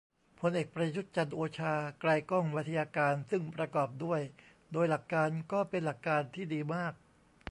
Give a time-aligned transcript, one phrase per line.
[0.39, 4.21] พลเอกประยุทธ์ จันทร์โอชา ไกลก้อง ไวทยการ ซึ่งประกอบด้วย
[4.73, 6.93] โดยหลักการ ก็เป็นหลักการที่ดีมาก